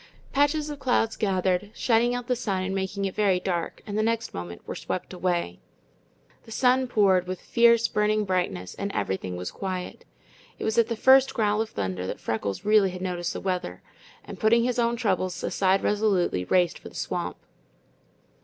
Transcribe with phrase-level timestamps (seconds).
[0.33, 4.01] Patches of clouds gathered, shutting out the sun and making it very dark, and the
[4.01, 5.59] next moment were swept away.
[6.45, 10.03] The sun poured with fierce, burning brightness, and everything was quiet.
[10.57, 13.83] It was at the first growl of thunder that Freckles really had noticed the weather,
[14.25, 17.37] and putting his own troubles aside resolutely, raced for the swamp.